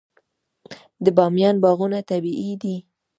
د 1.03 1.05
بامیان 1.17 1.55
باغونه 1.63 1.99
طبیعي 2.09 2.53
دي. 2.61 2.75